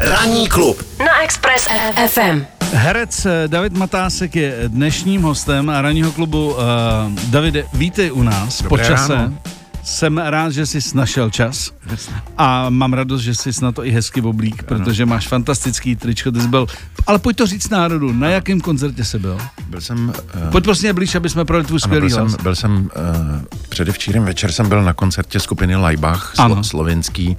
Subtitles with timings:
[0.00, 1.68] Ranní klub na Express
[2.08, 2.42] FM.
[2.72, 6.50] Herec eh, David Matásek je dnešním hostem ranního klubu.
[6.50, 6.58] Uh,
[7.30, 9.14] Davide, vítej u nás Dobré po čase.
[9.14, 9.38] ráno.
[9.84, 11.70] Jsem rád, že jsi našel čas
[12.38, 16.40] a mám radost, že jsi na to i hezky oblík, protože máš fantastický tričko, ty
[16.40, 16.66] jsi byl,
[17.06, 19.38] ale pojď to říct národu, na jakém koncertě jsi byl?
[19.68, 22.72] Byl jsem, uh, Pojď prostě blíž, aby jsme pro tvůj skvělý byl jsem, byl jsem
[22.76, 22.90] uh,
[23.68, 27.36] předevčírem večer jsem byl na koncertě skupiny Laibach, slo, slovenský,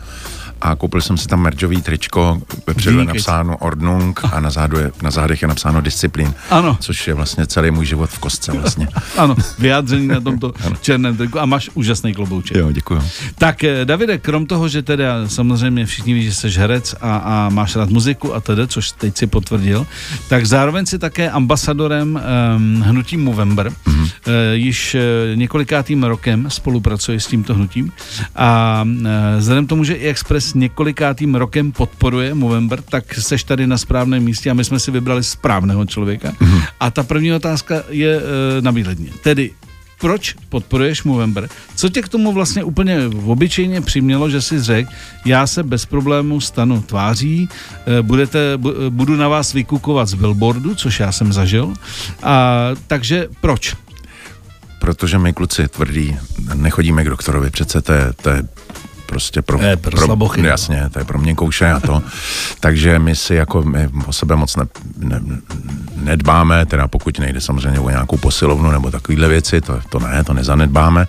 [0.62, 4.92] a koupil jsem si tam merčový tričko, vepředu je napsáno Ordnung a na, zádu je,
[5.02, 6.78] na zádech je napsáno Disciplín, Ano.
[6.80, 8.88] což je vlastně celý můj život v kostce vlastně.
[9.18, 12.58] Ano, vyjádření na tomto černém triku a máš úžasný klobouček.
[12.58, 13.02] jo, děkuju.
[13.38, 17.50] Tak eh, Davide, krom toho, že teda samozřejmě všichni ví, že jsi herec a, a
[17.50, 19.88] máš rád muziku a tedy, což teď si potvrdil,
[20.30, 22.20] tak zároveň si také ambasadorem
[22.56, 23.70] um, hnutí Movember.
[23.70, 23.99] Mm-hmm.
[24.28, 25.02] Uh, již uh,
[25.38, 27.92] několikátým rokem spolupracuje s tímto hnutím
[28.36, 33.78] a uh, vzhledem tomu, že i Express několikátým rokem podporuje Movember, tak seš tady na
[33.78, 36.32] správném místě a my jsme si vybrali správného člověka.
[36.32, 36.64] Mm-hmm.
[36.80, 38.22] A ta první otázka je
[38.62, 39.10] na výhledně.
[39.24, 39.52] Tedy
[40.00, 41.50] proč podporuješ Movember?
[41.76, 44.92] Co tě k tomu vlastně úplně obyčejně přimělo, že jsi řekl,
[45.26, 47.50] já se bez problému stanu tváří,
[47.86, 51.74] eh, budete, bu- eh, budu na vás vykukovat z billboardu, což já jsem zažil.
[52.24, 53.76] A, takže proč?
[54.80, 56.18] Protože my kluci tvrdí,
[56.54, 58.44] nechodíme k doktorovi, přece to je, to je
[59.06, 60.42] prostě pro, je pro slabochy.
[60.42, 62.04] Jasně, to je pro mě kouše a to.
[62.60, 64.66] Takže my si jako, my o sebe moc ne,
[64.98, 65.22] ne,
[65.96, 70.34] nedbáme, teda pokud nejde samozřejmě o nějakou posilovnu nebo takovéhle věci, to, to ne, to
[70.34, 71.08] nezanedbáme.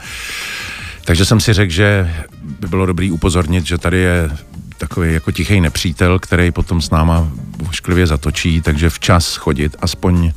[1.05, 2.15] Takže jsem si řekl, že
[2.61, 4.31] by bylo dobré upozornit, že tady je
[4.79, 7.29] takový jako tichý nepřítel, který potom s náma
[7.69, 10.33] ošklivě zatočí, takže včas chodit aspoň,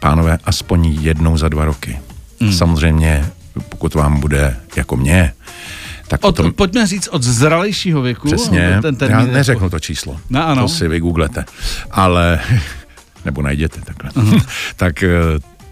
[0.00, 1.98] pánové, aspoň jednou za dva roky.
[2.40, 2.52] Hmm.
[2.52, 3.26] Samozřejmě,
[3.68, 5.32] pokud vám bude jako mě,
[6.08, 6.52] tak Od, potom...
[6.52, 8.26] Pojďme říct od zralejšího věku.
[8.28, 10.62] Přesně, ten já termín neřeknu to číslo, No, ano.
[10.62, 11.44] to si vygooglete,
[11.90, 12.40] ale,
[13.24, 14.10] nebo najděte takhle,
[14.76, 15.08] tak, eh,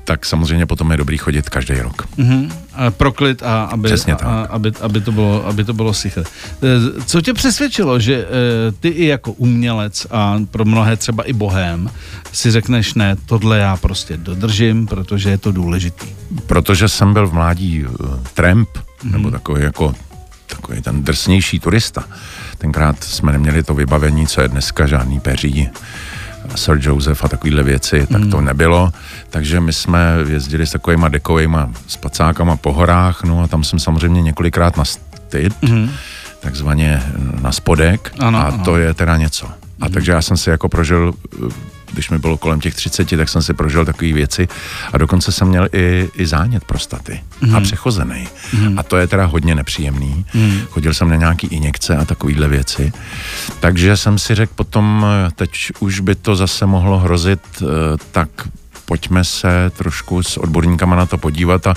[0.05, 2.09] tak samozřejmě potom je dobrý chodit každý rok.
[2.17, 4.27] Mhm, a proklid a aby, Přesně tak.
[4.29, 6.21] a, aby, aby, to bylo, aby to bylo siché.
[6.63, 11.33] Eh, Co tě přesvědčilo, že eh, ty i jako umělec a pro mnohé třeba i
[11.33, 11.91] bohem
[12.33, 16.07] si řekneš ne, tohle já prostě dodržím, protože je to důležitý.
[16.47, 18.69] Protože jsem byl v mládí uh, tramp,
[19.03, 19.13] Mhm.
[19.13, 19.95] nebo takový jako
[20.47, 22.05] takový ten drsnější turista.
[22.59, 25.69] Tenkrát jsme neměli to vybavení, co je dneska, žádný peří,
[26.55, 28.93] Sir Joseph a takovéhle věci, tak to nebylo.
[29.31, 34.23] Takže my jsme jezdili s takovýma dekovejma spacákama po horách, no a tam jsem samozřejmě
[34.23, 35.55] několikrát na styd,
[36.41, 37.03] takzvaně
[37.43, 38.15] na spodek.
[38.19, 38.65] Ano, a ano.
[38.65, 39.47] To je teda něco.
[39.81, 41.13] A takže já jsem si jako prožil,
[41.95, 44.49] když mi bylo kolem těch 30, tak jsem si prožil takové věci
[44.93, 47.57] a dokonce jsem měl i, i zánět prostaty Mhm.
[47.57, 48.29] a přechozený.
[48.77, 50.27] A to je teda hodně nepříjemný.
[50.71, 52.93] Chodil jsem na nějaký injekce a takovéhle věci.
[53.61, 55.07] Takže jsem si řekl potom,
[55.37, 55.51] teď
[55.81, 57.65] už by to zase mohlo hrozit, eh,
[58.13, 58.29] tak
[58.87, 61.75] pojďme se trošku s odborníkama na to podívat a,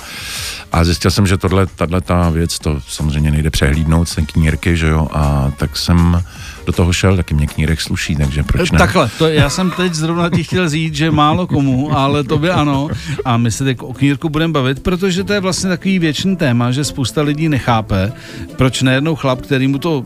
[0.72, 4.88] a zjistil jsem, že tohle, tahle ta věc, to samozřejmě nejde přehlídnout, ten knírky, že
[4.88, 6.24] jo, a tak jsem
[6.68, 8.78] do toho šel, taky mě knírek sluší, takže proč ne?
[8.78, 12.88] Takhle, to, já jsem teď zrovna ti chtěl říct, že málo komu, ale tobě ano.
[13.26, 16.72] A my se teď o knírku budeme bavit, protože to je vlastně takový věčný téma,
[16.72, 18.12] že spousta lidí nechápe,
[18.56, 20.06] proč nejednou chlap, který mu to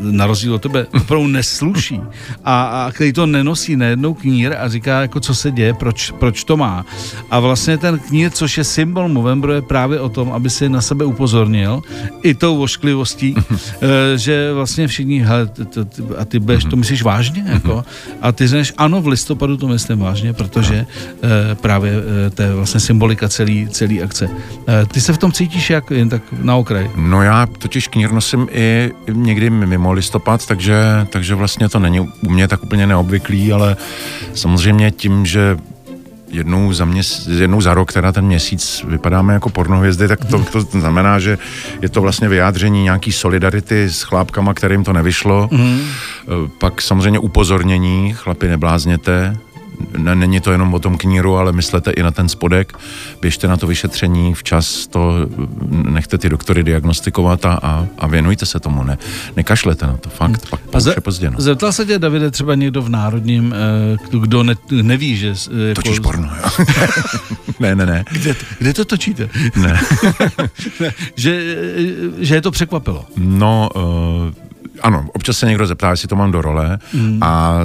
[0.00, 2.00] na rozdíl od tebe opravdu nesluší
[2.44, 6.44] a, a který to nenosí nejednou knír a říká, jako co se děje, proč, proč
[6.44, 6.86] to má.
[7.30, 10.80] A vlastně ten knír, což je symbol Movembru, je právě o tom, aby si na
[10.80, 11.82] sebe upozornil
[12.22, 13.34] i tou ošklivostí,
[13.82, 17.44] eh, že vlastně všichni, hele, t- t- t- a ty budeš, to myslíš vážně?
[17.46, 17.84] Jako?
[18.22, 20.86] A ty řekneš, ano, v listopadu to myslím vážně, protože
[21.22, 21.92] eh, právě
[22.26, 24.28] eh, to je vlastně symbolika celý, celý akce.
[24.68, 26.90] Eh, ty se v tom cítíš jak, jen tak na okraj?
[26.96, 32.00] No já totiž knír nosím i i někdy mimo listopad, takže, takže vlastně to není
[32.00, 33.76] u mě tak úplně neobvyklý, ale
[34.34, 35.56] samozřejmě tím, že
[36.30, 40.60] jednou za, měs, jednou za rok, teda ten měsíc vypadáme jako pornohvězdy, tak to, to
[40.60, 41.38] znamená, že
[41.82, 45.48] je to vlastně vyjádření nějaký solidarity s chlápkama, kterým to nevyšlo.
[45.52, 45.80] Mm.
[46.58, 49.47] Pak samozřejmě upozornění, chlapi neblázněte, ne,
[50.14, 52.78] není to jenom o tom kníru, ale myslete i na ten spodek,
[53.20, 55.14] běžte na to vyšetření, včas to
[55.68, 58.98] nechte ty doktory diagnostikovat a, a, a věnujte se tomu, ne,
[59.36, 61.30] nekašlete na to, fakt, pak, pak ze- už je pozdě.
[61.30, 61.36] No.
[61.40, 65.28] Zeptal se tě, Davide, třeba někdo v Národním, eh, kdo- ne, neví, že...
[65.50, 66.64] eh, Jako, Totiž porno, jo.
[67.60, 68.04] ne, ne, ne.
[68.12, 69.28] Kde, kde to točíte?
[69.56, 69.80] ne.
[71.16, 73.04] že, eh, že je to překvapilo.
[73.16, 73.82] No, uh,
[74.82, 77.18] ano, občas se někdo zeptá, jestli to mám do role mm.
[77.22, 77.58] a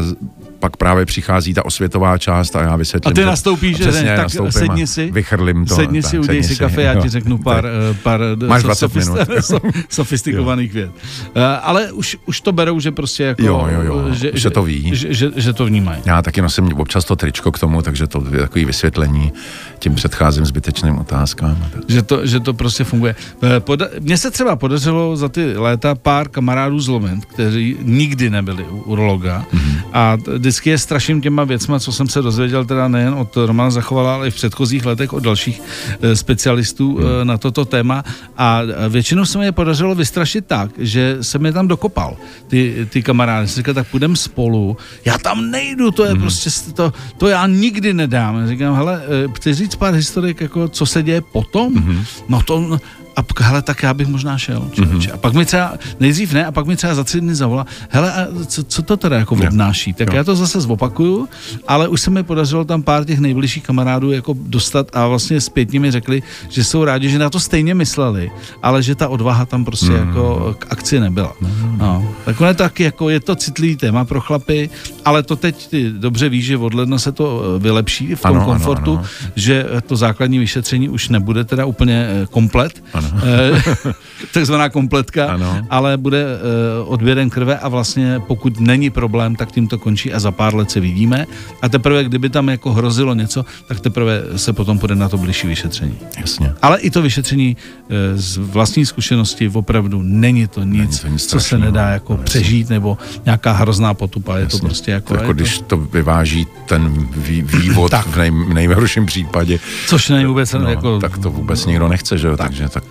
[0.64, 3.12] pak právě přichází ta osvětová část a já vysvětlím.
[3.12, 5.76] A ty že- nastoupíš, že přesně, ne, tak nastoupím sedni si, Vychrlim to.
[5.76, 8.96] sedni si, udej si kafe, já ti řeknu pár, eh, pár eh, Máš so- 20
[8.96, 9.18] minut.
[9.40, 10.92] so- sofistikovaných věd.
[11.36, 13.42] Eh, Ale už, už to berou, že prostě jako...
[13.44, 14.92] Jo, jo, jo, Že, už se to ví.
[14.96, 16.02] Že, že, že to vnímají.
[16.06, 19.34] Já taky nosím občas to tričko k tomu, takže to je takový vysvětlení,
[19.80, 21.58] tím předcházím zbytečným otázkám.
[21.88, 23.16] Že to, že to prostě funguje.
[23.60, 28.78] Poda- Mně se třeba podařilo za ty léta pár kamarádů zlomit, kteří nikdy nebyli u
[28.82, 29.82] urologa mm-hmm.
[29.94, 30.18] a
[30.54, 34.28] vždycky je straším těma věcma, co jsem se dozvěděl teda nejen od Romana Zachovala, ale
[34.28, 35.62] i v předchozích letech od dalších
[36.02, 37.28] eh, specialistů mm.
[37.28, 38.04] na toto téma
[38.38, 42.18] a eh, většinou se mi je podařilo vystrašit tak, že jsem je tam dokopal,
[42.48, 43.48] ty, ty kamarády.
[43.48, 46.22] Jsem říkal, tak půjdeme spolu, já tam nejdu, to je mm.
[46.22, 48.48] prostě, to, to já nikdy nedám.
[48.48, 51.74] Říkám, hele, eh, chci říct pár historik, jako co se děje potom?
[51.74, 52.06] Mm-hmm.
[52.30, 52.80] No to,
[53.16, 54.68] a hele, tak já bych možná šel.
[54.72, 55.12] Člověče.
[55.12, 58.14] A pak mi třeba, nejdřív ne, a pak mi třeba za tři dny zavolá, hele,
[58.14, 59.94] a co, co to teda jako obnáší?
[59.94, 60.14] Tak Jo.
[60.16, 61.28] já to zase zopakuju,
[61.68, 65.80] ale už se mi podařilo tam pár těch nejbližších kamarádů jako dostat a vlastně zpětně
[65.80, 68.32] mi řekli, že jsou rádi, že na to stejně mysleli,
[68.64, 70.08] ale že ta odvaha tam prostě Mm.
[70.08, 71.34] jako k akci nebyla.
[71.78, 72.10] No.
[72.26, 74.70] Tak ono je taky jako, je to citlivý téma pro chlapy,
[75.06, 78.32] ale to teď ty dobře víš, že od ledna se to eh, vylepší v tom
[78.32, 79.06] Ano, ano, komfortu, ano.
[79.36, 83.03] že eh, to základní vyšetření už nebude teda úplně eh, komplet, Ano.
[83.24, 83.94] Eh,
[84.34, 85.58] takzvaná kompletka, Ano.
[85.70, 90.20] ale bude eh, odběrem krve a vlastně pokud není problém, tak tím to končí a
[90.20, 91.26] za pár let se vidíme
[91.62, 95.48] a teprve, kdyby tam jako hrozilo něco, tak teprve se potom půjde na to blížší
[95.48, 95.98] vyšetření.
[96.20, 96.54] Jasně.
[96.62, 97.58] Ale i to vyšetření
[97.90, 102.24] eh, z vlastní zkušenosti opravdu není to nic, to nic co se nedá jako Jasně.
[102.26, 104.38] přežít nebo nějaká hrozná potupa.
[104.38, 104.68] Je to Jasně.
[104.68, 105.08] prostě jako...
[105.08, 108.08] To jako je když to vyváží ten vý, vývod Tak.
[108.08, 111.00] v nej, nejhorším případě, Což není vůbec no, jako...
[111.00, 112.38] tak to vůbec nikdo nechce, že jo?
[112.38, 112.84] Takže tak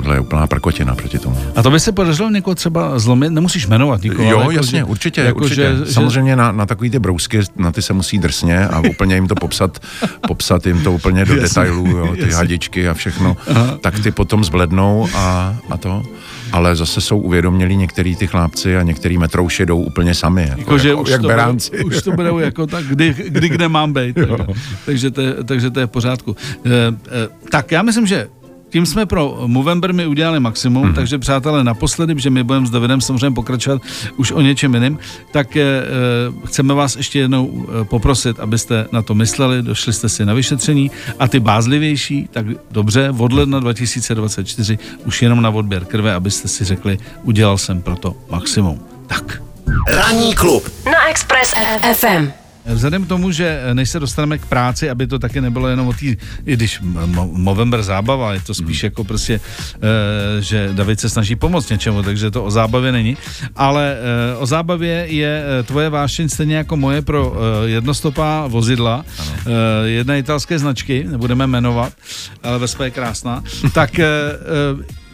[0.00, 1.36] tohle je úplná prkotina proti tomu.
[1.56, 4.30] A to by se podařilo někoho třeba zlomit, nemusíš jmenovat nikoho.
[4.30, 5.74] Jo, jako, jasně, že- určitě, jako, určitě.
[5.86, 9.28] Že, Samozřejmě na, na takový ty brousky, na ty se musí drsně a úplně jim
[9.28, 9.78] to popsat,
[10.28, 12.34] popsat jim to úplně do Jasně, detailů, jo, ty jasně.
[12.36, 13.78] hadičky a všechno, Aha.
[13.80, 16.02] tak ty potom zblednou a, a to.
[16.52, 20.78] Ale zase jsou uvědomělí některý ty chlápci a některý metrouši jdou úplně sami, jako, Jako,
[20.78, 21.70] že jako, už jak to beránci.
[21.70, 24.14] Budou, už to budou jako tak, kdy, kdy kde mám být.
[24.16, 24.36] Takže,
[24.86, 26.36] takže, to je, takže to je v pořádku.
[26.66, 28.28] E, e, tak já myslím, že
[28.76, 30.94] tím jsme pro Movember mi udělali maximum, mm-hmm.
[30.94, 33.82] takže přátelé naposledy, že my budeme s Davidem samozřejmě pokračovat
[34.16, 34.98] už o něčem jiném,
[35.30, 35.82] tak e,
[36.46, 40.90] chceme vás ještě jednou e, poprosit, abyste na to mysleli, došli jste si na vyšetření
[41.18, 46.64] a ty bázlivější, tak dobře, od ledna 2024 už jenom na odběr krve, abyste si
[46.64, 48.80] řekli, udělal jsem pro to maximum.
[49.06, 49.42] Tak.
[49.88, 51.54] Ranní klub na Express
[51.94, 52.45] FM.
[52.66, 55.92] Vzhledem k tomu, že než se dostaneme k práci, aby to taky nebylo jenom o
[55.92, 56.16] té, i
[56.46, 61.70] když mo- Movember zábava, je to spíš jako prostě, e, že David se snaží pomoct
[61.70, 63.16] něčemu, takže to o zábavě není,
[63.56, 63.96] ale
[64.32, 67.34] e, o zábavě je tvoje vášeň stejně jako moje pro
[67.64, 69.04] e, jednostopá vozidla,
[69.84, 71.92] e, jedna italské značky, nebudeme jmenovat,
[72.42, 73.42] ale vespa je krásná,
[73.74, 75.05] tak e, e,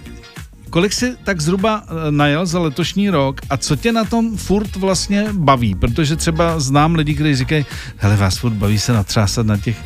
[0.73, 4.77] Kolik jsi tak zhruba eh, najel za letošní rok a co tě na tom furt
[4.77, 5.75] vlastně baví?
[5.75, 7.67] Protože třeba znám lidi, kteří říkají,
[7.97, 9.77] hele, vás furt baví se natřásat na těch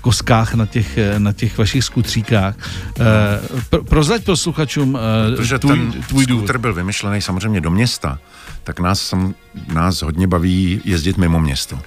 [0.00, 2.54] koskách, na těch, eh, na těch vašich skutříkách.
[3.00, 3.04] Eh,
[3.70, 4.98] pro, prozrať posluchačům
[5.36, 6.56] Protože tvůj, ten tvůj důvod.
[6.56, 8.18] byl vymyšlený samozřejmě do města,
[8.64, 9.14] tak nás,
[9.74, 11.78] nás hodně baví jezdit mimo město.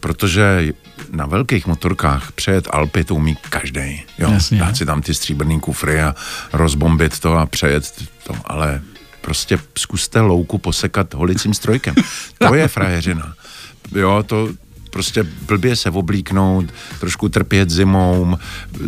[0.00, 0.68] Protože
[1.12, 4.02] na velkých motorkách přejet Alpy to umí každý.
[4.18, 4.58] Jo, Jasně.
[4.58, 6.14] dát si tam ty stříbrný kufry a
[6.52, 8.80] rozbombit to a přejet to, ale
[9.20, 11.94] prostě zkuste louku posekat holicím strojkem.
[12.38, 13.34] To je frajeřina.
[13.94, 14.48] Jo, to
[14.90, 16.64] prostě blbě se oblíknout,
[17.00, 18.36] trošku trpět zimou.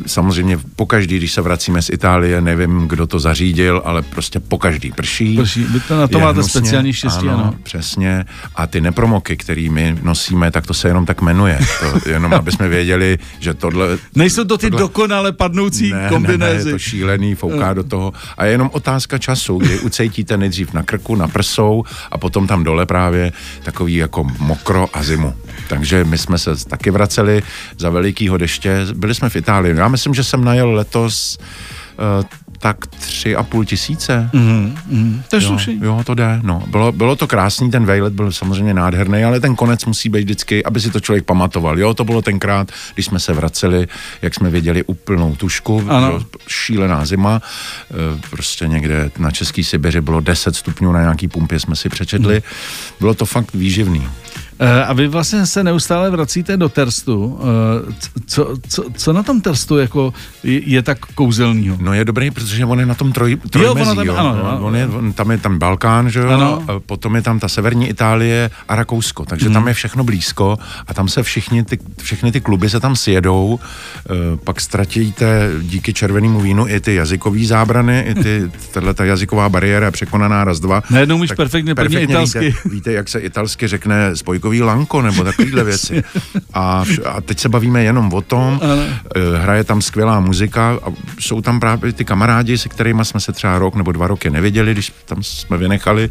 [0.07, 5.37] Samozřejmě pokaždý, když se vracíme z Itálie, nevím, kdo to zařídil, ale prostě pokaždý prší.
[5.37, 5.65] Prší.
[5.65, 7.55] Vy to na to máte hnusně, speciální štěstí, ano.
[7.63, 8.25] Přesně.
[8.55, 11.59] A ty nepromoky, který my nosíme, tak to se jenom tak jmenuje.
[11.81, 13.99] To, jenom aby jsme věděli, že tohle...
[14.15, 16.69] Nejsou to ty tohle- dokonale padnoucí ne, ne, ne, kombinézy.
[16.69, 18.13] je to šílený, fouká do toho.
[18.39, 22.65] A je jenom otázka času, kdy ucejtíte nejdřív na krku, na prsou a potom tam
[22.65, 25.35] dole právě takový jako mokro a zimu.
[25.69, 27.43] Takže my jsme se taky vraceli
[27.79, 28.87] za velikýho deště.
[28.95, 29.77] Byli jsme v Itálii.
[29.77, 31.39] Já myslím, že jsem najel letos
[32.19, 32.25] uh,
[32.63, 34.31] tak tři a půl tisíce.
[34.33, 35.23] Mhm, mhm.
[35.31, 35.79] To je Jo, slušný.
[35.83, 36.41] jo, to jde.
[36.43, 36.63] No.
[36.67, 40.65] Bylo, bylo to krásný, ten vejlet byl samozřejmě nádherný, ale ten konec musí být vždycky,
[40.65, 41.79] aby si to člověk pamatoval.
[41.79, 43.89] Jo, to bylo tenkrát, když jsme se vraceli,
[44.23, 46.07] jak jsme věděli úplnou tušku, Ano.
[46.11, 47.43] jo, šílená zima,
[47.91, 52.43] e, prostě někde na Český Sibiři bylo 10 stupňů na nějaký pumpě, jsme si přečetli.
[53.01, 54.09] Bylo to fakt výživný.
[54.63, 57.41] Eh, a vy vlastně se neustále vracíte do Terstu.
[57.43, 57.93] Eh,
[58.27, 61.77] co, co, co na tom Terstu jako je, je tak kouzelného?
[61.81, 64.15] No je dobrý, protože on je na tom troj, trojmezí, jo, tam, jo.
[64.17, 66.63] Ano, ano, on je, on, tam je tam Balkán, že jo, ano.
[66.87, 69.55] potom je tam ta severní Itálie a Rakousko, takže hmm.
[69.55, 73.59] tam je všechno blízko a tam se všichni ty, všechny ty kluby se tam sjedou,
[74.45, 79.91] pak ztratíte díky červenému vínu i ty jazykové zábrany, i ty, tahle ta jazyková bariéra
[79.91, 80.83] překonaná raz, dva.
[80.91, 82.39] Najednou už perfektně, perfektně italsky.
[82.41, 84.17] Víte, víte, jak se italsky řekne
[84.51, 86.03] spojkový lanko nebo takovéhle věci.
[86.55, 88.61] A, a teď se bavíme jenom o tom.
[88.63, 93.33] Eh, hraje tam skvělá muzika a jsou tam právě ty kamarádi, se kterými jsme se
[93.33, 96.11] třeba rok nebo dva roky neviděli, když tam jsme vynechali.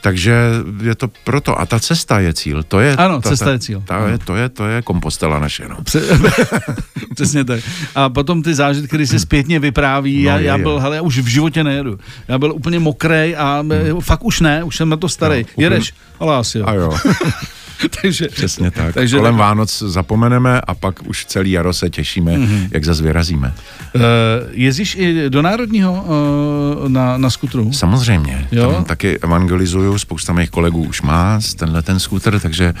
[0.00, 0.34] Takže
[0.82, 1.60] je to proto.
[1.60, 2.62] A ta cesta je cíl.
[2.62, 3.82] To je, ano, ta, cesta je cíl.
[3.86, 5.68] Ta, je, to, je, to je kompostela naše.
[5.68, 5.76] No.
[7.14, 7.60] Přesně tak.
[7.94, 11.02] A potom ty zážitky, když se zpětně vypráví, no, já, je, já byl, hele, já
[11.02, 11.98] už v životě nejedu.
[12.28, 14.00] Já byl úplně mokrý a hmm.
[14.00, 15.46] fakt už ne, už jsem na to starý.
[15.58, 15.92] No, Jedeš?
[16.20, 16.64] Ale asi jo.
[16.66, 16.92] A jo.
[18.02, 18.94] takže, Přesně tak.
[18.94, 19.40] Takže Kolem tak...
[19.40, 22.68] Vánoc zapomeneme a pak už celý jaro se těšíme, mm-hmm.
[22.70, 23.52] jak zase vyrazíme.
[23.94, 24.02] Uh,
[24.50, 27.72] jezdíš i do Národního uh, na, na skutru?
[27.72, 28.48] Samozřejmě.
[28.52, 28.72] Jo?
[28.72, 32.74] Tam taky evangelizuju, spousta mých kolegů už má tenhle ten skuter, takže,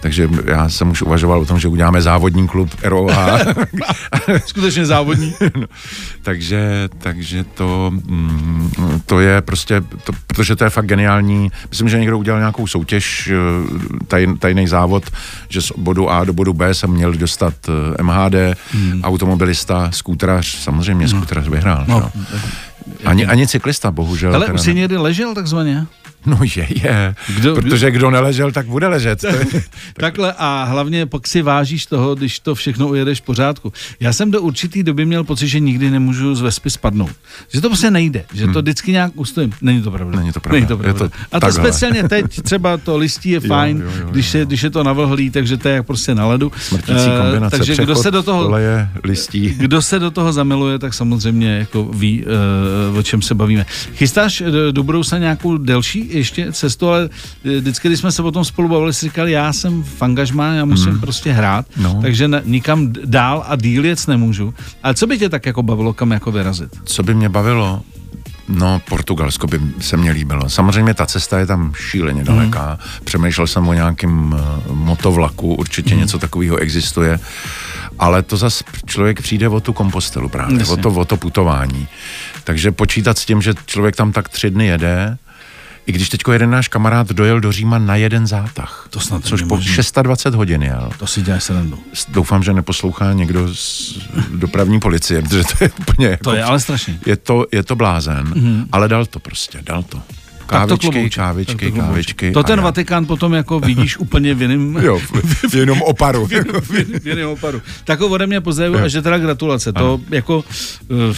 [0.00, 3.38] takže já jsem už uvažoval o tom, že uděláme závodní klub ROA.
[4.46, 5.34] Skutečně závodní.
[5.56, 5.66] no,
[6.22, 11.50] takže, takže to, mm, to je prostě, to, protože to je fakt geniální.
[11.70, 15.02] Myslím, že někdo udělal nějakou soutěž eh, taj, tajný závod,
[15.50, 18.34] že z bodu A do bodu B jsem měl dostat eh, MHD,
[18.70, 19.02] hmm.
[19.02, 21.18] automobilista, skútrař, samozřejmě hmm.
[21.18, 21.84] skútrař vyhrál.
[21.88, 22.10] No, no.
[23.04, 24.34] Ani, ani cyklista, bohužel.
[24.34, 25.86] Ale už jsi někdy ležel takzvaně?
[26.26, 27.14] No je, je.
[27.36, 29.24] Kdo, Protože kdo neležel, tak bude ležet.
[29.94, 33.72] Takhle a hlavně pak si vážíš toho, když to všechno ujedeš v pořádku.
[34.00, 37.10] Já jsem do určitý doby měl pocit, že nikdy nemůžu z vespy spadnout.
[37.48, 38.62] Že to prostě nejde, že to hmm.
[38.62, 39.52] vždycky nějak ustojím.
[39.62, 40.18] Není to pravda.
[40.18, 40.56] Není to pravda.
[40.56, 41.04] Není to pravda.
[41.04, 44.34] Je to a to speciálně teď, třeba to listí je fajn, jo, jo, jo, když,
[44.34, 46.52] je, když je to navlhlý, takže to je jak prostě na ledu.
[46.58, 49.54] Smrtící eh, kombinace, takže kdo se do toho, je listí.
[49.58, 52.24] Kdo se do toho zamiluje, tak samozřejmě jako ví,
[52.90, 53.66] uh, o čem se bavíme.
[53.94, 57.08] Chystáš do, do budoucna nějakou delší ještě cestu, ale
[57.44, 60.64] vždycky, když jsme se o tom spolu bavili, si říkali, já jsem v angažmá, já
[60.64, 61.00] musím hmm.
[61.00, 61.98] prostě hrát, no.
[62.02, 64.54] takže na, nikam dál a díl jec nemůžu.
[64.82, 66.70] Ale co by tě tak jako bavilo, kam jako vyrazit?
[66.84, 67.82] Co by mě bavilo?
[68.48, 70.48] No, Portugalsko by se mně líbilo.
[70.48, 72.26] Samozřejmě ta cesta je tam šíleně hmm.
[72.26, 72.70] daleká.
[72.70, 73.04] Mm.
[73.04, 76.00] Přemýšlel jsem o nějakém uh, motovlaku, určitě mm.
[76.00, 77.18] něco takového existuje.
[77.98, 81.88] Ale to zase člověk přijde o tu kompostelu právě, o to, o to putování.
[82.44, 85.18] Takže počítat s tím, že člověk tam tak tři dny jede,
[85.86, 88.86] i když teďko jeden náš kamarád dojel do Říma na jeden zátah.
[88.90, 90.90] To snad Což po 620 hodin jel.
[90.98, 91.78] To si děláš srandu.
[92.08, 93.98] Doufám, že neposlouchá někdo z
[94.34, 96.08] dopravní policie, protože to je úplně...
[96.08, 96.98] To jako, je ale strašně.
[97.06, 98.66] Je to, je to blázen, mm-hmm.
[98.72, 100.02] ale dal to prostě, dal to.
[100.46, 102.32] Kávičky, to kávičky, to kávičky.
[102.32, 104.76] To ten Vatikán potom jako vidíš úplně v jiném...
[104.82, 104.98] jo,
[105.48, 106.26] v, jenom oparu.
[106.26, 107.62] v, jiném, v jiném oparu.
[107.84, 109.72] Tak ode mě pozdravuji a že teda gratulace.
[109.74, 109.98] Ano.
[109.98, 110.44] To jako...
[110.88, 111.16] Uh,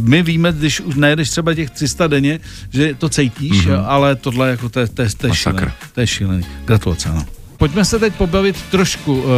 [0.00, 3.84] my víme, když už najedeš třeba těch 300 denně, že to cítíš, mm-hmm.
[3.86, 5.72] ale tohle jako to, to, to, to je šílený.
[5.94, 6.44] To je šílený.
[6.64, 7.26] Gratulace, ano.
[7.56, 9.30] Pojďme se teď pobavit trošku uh,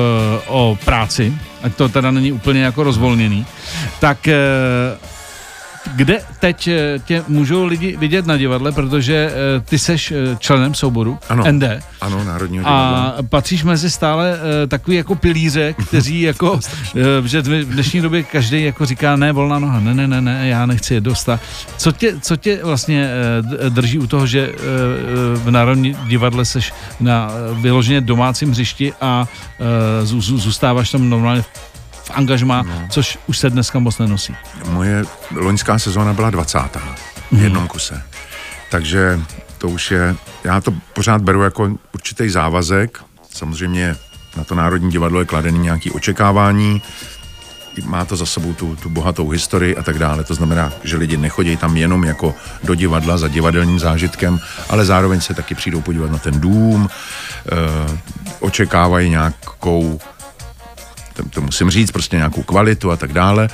[0.47, 3.47] o práci, ať to teda není úplně jako rozvolněný.
[4.01, 5.14] Tak uh,
[5.93, 10.75] kde teď eh, tě můžou lidi vidět na divadle, protože eh, ty seš eh, členem
[10.75, 11.63] souboru ano, ND.
[12.01, 13.15] Ano, Národního divadla.
[13.19, 14.39] A patříš mezi stále
[14.69, 16.61] takový jako pilíře, kteří jako,
[17.25, 20.67] že v dnešní době každý jako říká, ne, volná noha, ne, ne, ne, ne, já
[20.67, 21.41] nechci je dostat.
[21.77, 23.11] Co tě, co tě vlastně
[23.69, 24.53] drží u toho, že
[25.35, 29.29] v Národním divadle seš na vyloženě domácím hřišti a
[30.15, 31.74] zůstáváš tam normálně v
[32.05, 32.87] v angažmá, no.
[32.91, 34.37] což už se dneska moc nenosí.
[34.69, 35.05] Moje
[35.37, 36.59] loňská sezóna byla 20.
[36.59, 37.43] v mhm.
[37.43, 38.03] jednom kuse.
[38.71, 39.21] Takže
[39.59, 42.99] to už je, já to pořád beru jako určitý závazek.
[43.31, 43.97] Samozřejmě
[44.37, 46.83] na to Národní divadlo je kladený nějaký očekávání,
[47.83, 50.25] má to za sebou tu, tu bohatou historii a tak dále.
[50.25, 52.35] To znamená, že lidi nechodí tam jenom jako
[52.65, 57.99] do divadla za divadelním zážitkem, ale zároveň se taky přijdou podívat na ten dům, e,
[58.41, 59.99] očekávají nějakou
[61.15, 63.49] to, to musím říct, prostě nějakou kvalitu a tak dále.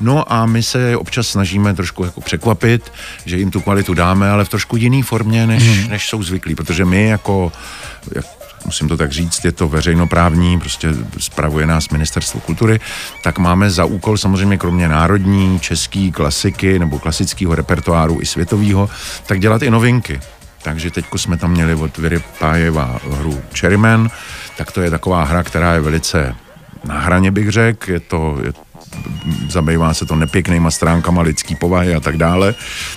[0.00, 2.92] No a my se občas snažíme trošku jako překvapit,
[3.24, 5.90] že jim tu kvalitu dáme, ale v trošku jiný formě, než, hmm.
[5.90, 7.52] než jsou zvyklí, protože my jako,
[8.14, 8.26] jak
[8.66, 12.80] musím to tak říct, je to veřejnoprávní, prostě spravuje nás Ministerstvo kultury,
[13.22, 18.90] tak máme za úkol samozřejmě kromě národní, český klasiky nebo klasického repertoáru i světového,
[19.26, 20.20] tak dělat i novinky.
[20.62, 24.10] Takže teď jsme tam měli od Viry Pájeva hru Cherryman,
[24.56, 26.34] tak to je taková hra, která je velice
[26.86, 28.52] na hraně bych řekl, je to, je
[29.48, 32.54] zabývá se to nepěknýma stránkama lidský povahy a tak dále,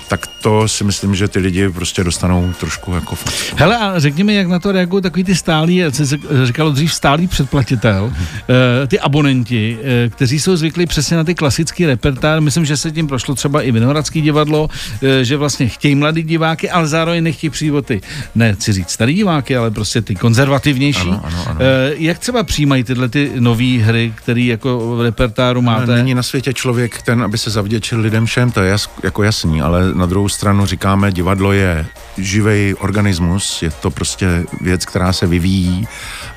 [0.08, 3.56] tak to si myslím, že ty lidi prostě dostanou trošku jako facku.
[3.58, 6.94] Hele a řekni mi, jak na to reagují takový ty stálí, co se říkalo dřív
[6.94, 12.42] stálý předplatitel, eh, ty abonenti, eh, kteří jsou zvyklí přesně na ty klasický repertár.
[12.42, 14.70] Myslím, že se tím prošlo třeba i Vinohradský divadlo,
[15.04, 18.02] eh, že vlastně chtějí mladý diváky, ale zároveň nechtějí ty,
[18.36, 21.02] ne chci říct starý diváky, ale prostě ty konzervativnější.
[21.02, 21.60] Ano, ano, ano.
[21.98, 25.89] Jak třeba přijímají tyhle ty nové hry, které jako v repertáru máte?
[25.96, 29.62] Není na světě člověk ten, aby se zavděčil lidem všem, to je jas, jako jasný,
[29.62, 31.86] ale na druhou stranu říkáme, divadlo je
[32.18, 35.88] živý organismus, je to prostě věc, která se vyvíjí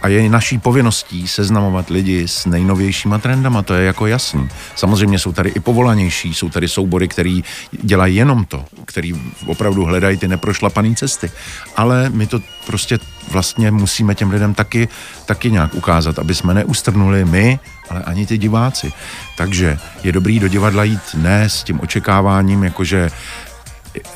[0.02, 4.48] a je naší povinností seznamovat lidi s nejnovějšíma trendama, to je jako jasný.
[4.74, 7.44] Samozřejmě jsou tady i povolanější, jsou tady soubory, který
[7.82, 9.14] dělají jenom to, který
[9.46, 11.30] opravdu hledají ty neprošlapané cesty.
[11.76, 12.98] Ale my to prostě
[13.30, 14.88] vlastně musíme těm lidem taky,
[15.26, 17.58] taky nějak ukázat, aby jsme neustrnuli my,
[17.90, 18.92] ale ani ty diváci.
[19.36, 23.10] Takže je dobrý do divadla jít ne s tím očekáváním, jakože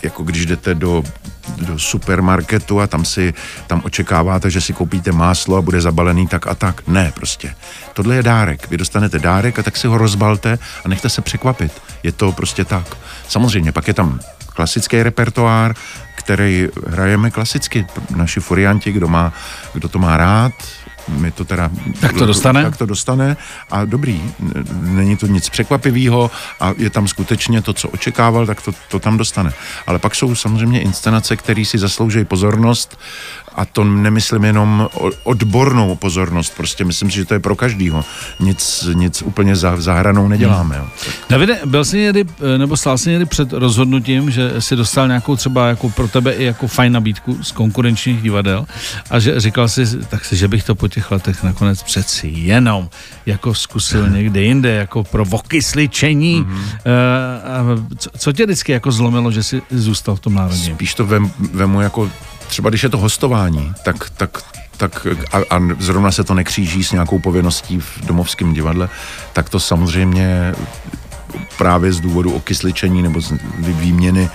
[0.02, 1.02] jako když jdete do,
[1.56, 3.34] do supermarketu a tam si
[3.66, 6.88] tam očekáváte, že si koupíte máslo a bude zabalený tak a tak.
[6.88, 7.54] Ne, prostě.
[7.92, 8.70] Tohle je dárek.
[8.70, 11.82] Vy dostanete dárek a tak si ho rozbalte a nechte se překvapit.
[12.02, 12.96] Je to prostě tak.
[13.28, 14.20] Samozřejmě, pak je tam
[14.56, 15.75] klasický repertoár,
[16.14, 17.86] který hrajeme klasicky.
[18.16, 19.32] Naši furianti, kdo, má,
[19.72, 20.52] kdo to má rád,
[21.08, 21.70] my to teda...
[22.00, 22.62] Tak to dostane?
[22.62, 23.36] Tak to dostane
[23.70, 24.22] a dobrý,
[24.80, 29.18] není to nic překvapivého a je tam skutečně to, co očekával, tak to, to tam
[29.18, 29.52] dostane.
[29.86, 32.98] Ale pak jsou samozřejmě inscenace, které si zaslouží pozornost
[33.56, 34.88] a to nemyslím jenom
[35.22, 38.04] odbornou pozornost, prostě myslím si, že to je pro každýho.
[38.40, 40.76] Nic, nic úplně za, za hranou neděláme.
[40.76, 40.88] Hmm.
[41.30, 42.25] Davide, byl jsi někdy,
[42.56, 46.44] nebo stál jsi někdy před rozhodnutím, že jsi dostal nějakou třeba jako pro tebe i
[46.44, 48.66] jako fajn nabídku z konkurenčních divadel
[49.10, 52.88] a že říkal si, tak si, že bych to po těch letech nakonec přeci jenom
[53.26, 56.44] jako zkusil někde jinde, jako pro vokysličení.
[56.44, 57.76] Mm-hmm.
[57.76, 60.75] Uh, co, co tě vždycky jako zlomilo, že jsi zůstal v tom národě?
[60.75, 62.10] Spíš to vem, vemu jako
[62.48, 64.42] třeba když je to hostování, tak, tak
[64.76, 68.88] tak a, a zrovna se to nekříží s nějakou povinností v domovském divadle,
[69.32, 70.54] tak to samozřejmě
[71.58, 74.30] právě z důvodu okysličení nebo z výměny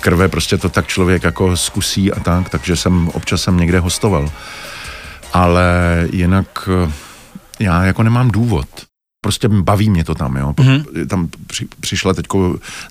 [0.00, 4.30] krve, prostě to tak člověk jako zkusí a tak, takže jsem občas jsem někde hostoval.
[5.32, 6.68] Ale jinak
[7.58, 8.66] já jako nemám důvod
[9.20, 10.52] prostě baví mě to tam, jo.
[10.52, 11.06] Mm-hmm.
[11.06, 12.26] Tam při, přišla teď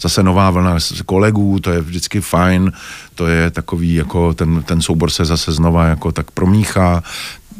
[0.01, 2.71] zase nová vlna z kolegů, to je vždycky fajn,
[3.15, 7.03] to je takový, jako ten, ten soubor se zase znova jako tak promíchá,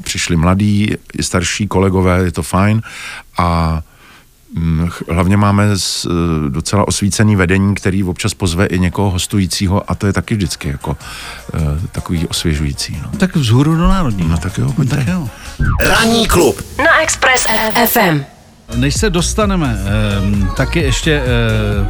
[0.03, 2.81] přišli mladí, i starší kolegové, je to fajn
[3.38, 3.82] a
[4.56, 6.10] mm, hlavně máme z, e,
[6.49, 10.97] docela osvícený vedení, který občas pozve i někoho hostujícího a to je taky vždycky jako
[11.53, 12.99] uh, takový osvěžující.
[13.03, 13.17] No.
[13.17, 14.27] Tak vzhůru do národní.
[14.27, 14.95] No tak jo, pojďte.
[14.95, 15.30] Tak jo.
[15.80, 17.47] Ranní klub na Express
[17.86, 18.37] FM.
[18.75, 21.25] Než se dostaneme eh, taky ještě eh,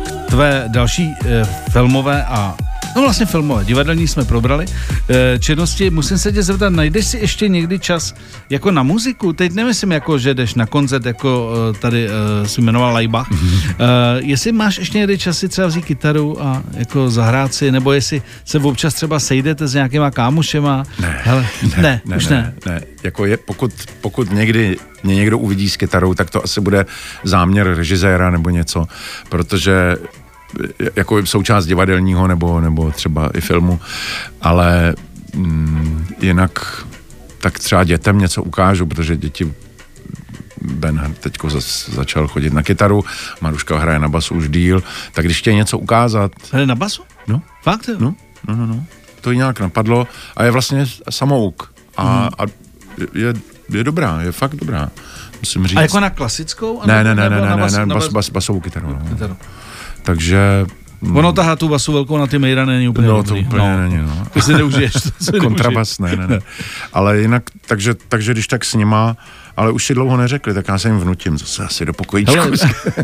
[0.03, 2.55] k tvé další eh, filmové a
[2.97, 4.65] No vlastně filmové, divadelní jsme probrali.
[5.10, 8.15] E, činnosti, musím se tě zeptat, najdeš si ještě někdy čas
[8.49, 9.33] jako na muziku?
[9.33, 13.31] Teď nemyslím jako, že jdeš na koncert, jako e, tady e, si jmenoval Laibach.
[13.31, 13.75] Mm-hmm.
[13.79, 13.86] E,
[14.19, 18.21] jestli máš ještě někdy čas si třeba vzít kytaru a jako zahrát si, nebo jestli
[18.45, 20.83] se občas třeba sejdete s nějakýma kámošema?
[20.99, 22.53] Ne, Hele, ne, ne, ne, už ne.
[22.65, 22.73] ne.
[22.73, 22.81] ne.
[23.03, 26.86] Jako je, pokud, pokud někdy mě někdo uvidí s kytarou, tak to asi bude
[27.23, 28.86] záměr režiséra nebo něco,
[29.29, 29.95] protože
[30.95, 33.79] jako součást divadelního nebo, nebo třeba i filmu,
[34.41, 34.95] ale
[35.35, 36.83] mm, jinak
[37.41, 39.53] tak třeba dětem něco ukážu, protože děti
[40.61, 41.37] Ben teď
[41.87, 43.05] začal chodit na kytaru,
[43.41, 46.31] Maruška hraje na basu už díl, tak když chtějí něco ukázat...
[46.51, 47.03] Hraje na basu?
[47.27, 47.41] No.
[47.63, 47.89] Fakt?
[47.99, 48.15] No,
[48.47, 48.85] no, no, no.
[49.21, 52.29] To jí nějak napadlo a je vlastně samouk a, mm.
[52.37, 52.43] a
[53.13, 53.33] je,
[53.69, 54.89] je dobrá, je fakt dobrá.
[55.39, 55.77] Musím říct.
[55.77, 56.81] A jako na klasickou?
[56.85, 58.87] Ne, ne, ne, ne, ne, ne, ne, bas, bas, basovou kytaru.
[58.87, 59.09] No.
[59.09, 59.37] kytaru.
[60.07, 60.65] Takže
[61.13, 63.43] Ono tahá tu basu velkou na ty mejda není úplně No, dobrý.
[63.43, 63.81] to úplně no.
[63.81, 64.27] není, no.
[64.33, 64.93] To si neužiješ.
[64.93, 66.39] To si Kontrabas, ne, ne, ne.
[66.93, 69.17] Ale jinak, takže, takže když tak s nima,
[69.57, 72.35] ale už si dlouho neřekli, tak já se jim vnutím zase asi do pokojíčku.
[72.35, 72.51] Hele,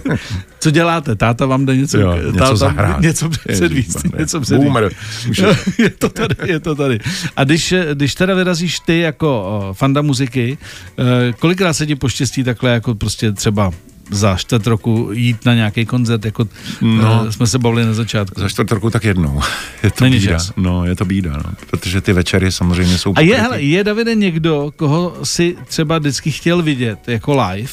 [0.60, 1.16] co děláte?
[1.16, 3.02] Táta vám jde něco, jo, něco táta, zahrát.
[3.02, 4.64] Něco předvíst, něco předvíst.
[4.64, 4.90] Boomer.
[5.78, 7.00] je to tady, je to tady.
[7.36, 10.58] A když, když teda vyrazíš ty jako fanda muziky,
[11.00, 13.72] eh, kolikrát se ti poštěstí takhle jako prostě třeba
[14.12, 16.48] za čtvrt roku jít na nějaký koncert, jako
[16.82, 18.42] no, uh, jsme se bavili na začátku.
[18.42, 19.42] Za čtvrt roku tak jednou.
[19.84, 20.34] Je to Není bída.
[20.34, 20.52] Čas.
[20.58, 21.44] No, je to bída, no.
[21.70, 26.32] protože ty večery samozřejmě jsou A je, hele, je Davide někdo, koho si třeba vždycky
[26.32, 27.70] chtěl vidět jako live,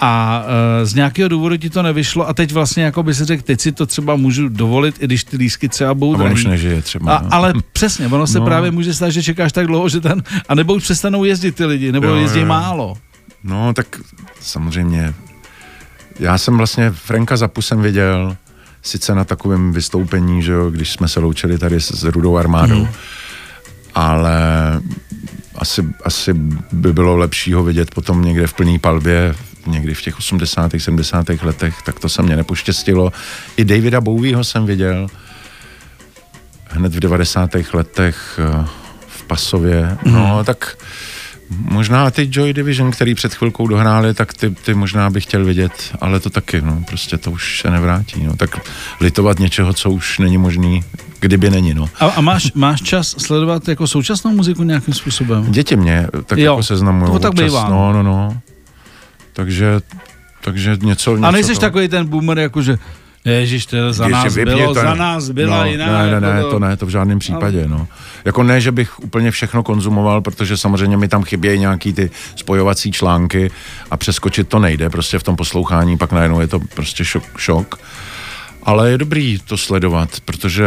[0.00, 3.42] a uh, z nějakého důvodu ti to nevyšlo a teď vlastně jako by si řekl,
[3.42, 6.44] teď si to třeba můžu dovolit, i když ty lísky třeba budou A on už
[6.44, 7.16] nežije třeba.
[7.16, 7.28] A, no.
[7.34, 8.44] Ale přesně, ono se no.
[8.44, 11.64] právě může stát, že čekáš tak dlouho, že ten, a nebo už přestanou jezdit ty
[11.64, 12.46] lidi, nebo jo, jezdí jo.
[12.46, 12.96] málo.
[13.44, 14.00] No tak
[14.40, 15.14] samozřejmě
[16.18, 18.36] já jsem vlastně Franka Zapu jsem viděl
[18.82, 22.80] sice na takovém vystoupení, že jo, když jsme se loučili tady s, s Rudou armádou,
[22.80, 22.88] mm.
[23.94, 24.40] ale
[25.54, 26.34] asi, asi
[26.72, 29.34] by bylo lepší ho vidět potom někde v plný palbě,
[29.66, 30.72] někdy v těch 80.
[30.78, 31.26] 70.
[31.42, 33.12] letech, tak to se mě nepoštěstilo.
[33.56, 35.06] I Davida Bowieho jsem viděl
[36.68, 37.50] hned v 90.
[37.72, 38.66] letech eh,
[39.06, 39.98] v Pasově.
[40.04, 40.12] Mm.
[40.12, 40.76] No, tak
[41.50, 45.72] Možná ty Joy Division, který před chvilkou dohráli, tak ty, ty možná bych chtěl vidět,
[46.00, 48.36] ale to taky, no, prostě to už se nevrátí, no.
[48.36, 48.60] Tak
[49.00, 50.84] litovat něčeho, co už není možný,
[51.20, 51.88] kdyby není, no.
[52.00, 55.52] A, a máš, máš čas sledovat jako současnou muziku nějakým způsobem?
[55.52, 57.12] Děti mě tak jo, jako seznamují.
[57.12, 57.68] To tak bývá.
[57.70, 58.40] No, no, no.
[59.32, 59.80] Takže,
[60.44, 61.60] takže něco, něco A nejsi to...
[61.60, 62.78] takový ten boomer, jakože
[63.24, 65.86] Ježíš, to za nás bylo, to, za nás byla no, jiná.
[65.86, 67.88] Ne, ne, ne, to, to ne, to v žádném případě, no.
[68.24, 72.92] Jako ne, že bych úplně všechno konzumoval, protože samozřejmě mi tam chybějí nějaký ty spojovací
[72.92, 73.50] články
[73.90, 77.78] a přeskočit to nejde, prostě v tom poslouchání, pak najednou je to prostě šok, šok.
[78.68, 80.64] Ale je dobrý to sledovat, protože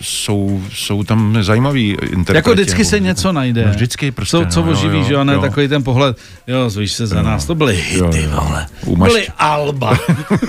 [0.00, 2.36] jsou, jsou tam zajímavý interpreti.
[2.36, 3.64] Jako vždycky se něco najde.
[3.66, 4.36] No vždycky prostě.
[4.36, 5.40] Co, co no, oživí, jo, že jo, ne, jo.
[5.40, 8.66] takový ten pohled, jo, zvíš se za jo, nás, to byly hity, jo, vole.
[8.86, 9.08] Umaš...
[9.08, 9.98] Byly Alba.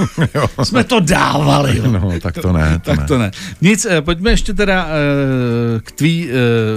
[0.63, 1.77] Jsme to dávali.
[1.77, 1.91] Jo.
[1.91, 2.79] No, tak to ne.
[2.83, 3.05] To tak ne.
[3.05, 3.31] to ne.
[3.61, 6.33] Nic, eh, pojďme ještě teda eh, k tvý, eh,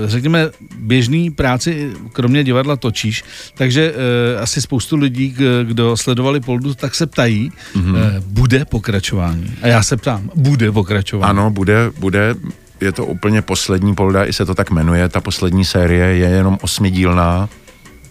[0.09, 3.95] řekněme, běžný práci, kromě divadla točíš, takže
[4.41, 8.21] asi spoustu lidí, kdo sledovali Poldu, tak se ptají, mm-hmm.
[8.27, 9.55] bude pokračování.
[9.63, 11.29] A já se ptám, ptám, bude pokračovat?
[11.29, 12.35] Ano, bude, bude.
[12.81, 15.09] Je to úplně poslední polda, i se to tak jmenuje.
[15.09, 17.49] Ta poslední série je jenom osmidílná,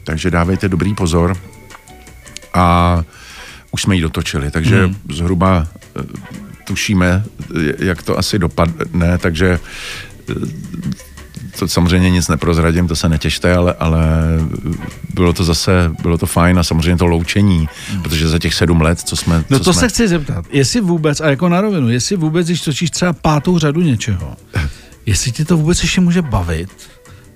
[0.04, 1.38] takže dávejte dobrý pozor.
[2.54, 3.04] A
[3.72, 4.96] už jsme ji dotočili, takže hmm.
[5.10, 5.68] zhruba
[6.00, 6.04] eh,
[6.68, 7.24] tušíme,
[7.80, 9.60] jak to asi dopadne, takže
[10.30, 10.34] eh,
[11.60, 14.00] to samozřejmě nic neprozradím, to se netěšte, ale, ale
[15.14, 18.04] bylo to zase, bylo to fajn a samozřejmě to loučení, hmm.
[18.04, 19.44] protože za těch sedm let, co jsme...
[19.50, 19.80] No co to jsme...
[19.80, 23.60] se chci zeptat, jestli vůbec, a jako na rovinu, jestli vůbec, když točíš třeba pátou
[23.60, 24.36] řadu něčeho,
[25.06, 26.70] jestli tě to vůbec ještě může bavit,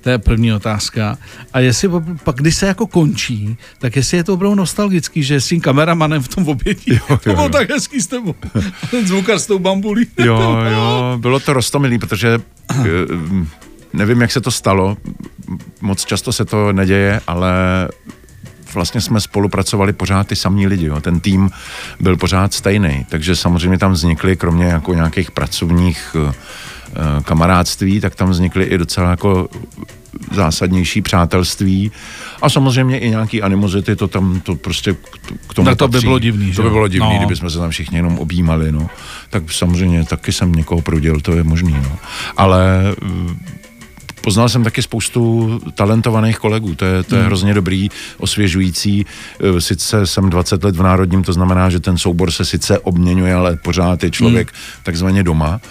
[0.02, 1.18] to je první otázka.
[1.54, 1.90] A jestli
[2.24, 6.24] pak, když se jako končí, tak jestli je to opravdu nostalgický, že s tím kameramanem
[6.24, 7.50] v tom obětí, jo, jo, to bylo jo.
[7.50, 8.36] tak hezký s tebou.
[8.92, 10.08] ten zvukar s tou bambulí.
[10.18, 12.40] Jo, jo, bylo to rostomilý, protože
[13.94, 14.98] Nevím, jak se to stalo,
[15.82, 17.54] moc často se to neděje, ale
[18.74, 21.02] vlastně jsme spolupracovali pořád ty samí lidi, jo.
[21.02, 21.50] ten tým
[22.00, 26.34] byl pořád stejný, takže samozřejmě tam vznikly, kromě jako nějakých pracovních uh,
[27.24, 29.50] kamarádství, tak tam vznikly i docela jako
[30.32, 31.92] zásadnější přátelství
[32.42, 34.96] a samozřejmě i nějaký animozity, to tam to prostě
[35.48, 37.18] k tomu no to by bylo divný, To by bylo divný, no.
[37.18, 38.90] kdyby jsme se tam všichni jenom objímali, no.
[39.30, 41.98] Tak samozřejmě taky jsem někoho proděl, to je možný, no.
[42.38, 42.96] Ale
[44.22, 47.28] poznal jsem taky spoustu talentovaných kolegů, to je, to je hmm.
[47.28, 49.06] hrozně dobrý, osvěžující.
[49.58, 53.34] E, sice jsem 20 let v Národním, to znamená, že ten soubor se sice obměňuje,
[53.34, 54.84] ale pořád je člověk hmm.
[54.84, 55.62] takzvaně doma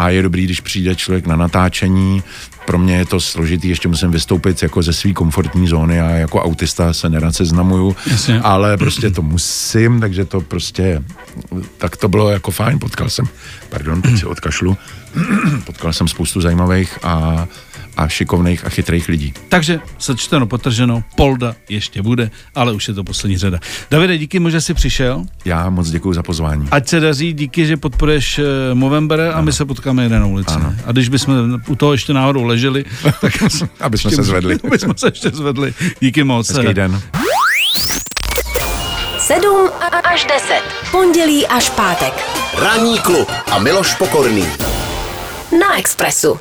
[0.00, 2.22] a je dobrý, když přijde člověk na natáčení.
[2.66, 6.42] Pro mě je to složitý, ještě musím vystoupit jako ze své komfortní zóny a jako
[6.42, 8.40] autista se nerad seznamuju, Jasně.
[8.40, 11.02] ale prostě to musím, takže to prostě,
[11.78, 13.28] tak to bylo jako fajn, potkal jsem,
[13.68, 14.76] pardon, teď si odkašlu,
[15.64, 17.46] potkal jsem spoustu zajímavých a
[17.96, 19.34] a šikovných a chytrých lidí.
[19.48, 23.58] Takže sečteno, potrženo, Polda ještě bude, ale už je to poslední řada.
[23.90, 25.24] Davide, díky mu, že jsi přišel.
[25.44, 26.68] Já moc děkuji za pozvání.
[26.70, 30.54] Ať se daří, díky, že podporuješ uh, Movember a my se potkáme jeden na ulici.
[30.54, 30.74] Ano.
[30.86, 32.84] A když bychom u toho ještě náhodou leželi,
[33.20, 33.32] tak
[33.80, 34.58] aby jsme se zvedli.
[34.64, 35.74] aby jsme se ještě zvedli.
[36.00, 36.50] Díky moc.
[36.50, 37.00] Hezký den.
[39.18, 39.70] 7
[40.04, 40.62] až 10.
[40.90, 42.12] Pondělí až pátek.
[42.58, 44.46] Ranní klub a Miloš Pokorný.
[45.60, 46.40] Na Expressu.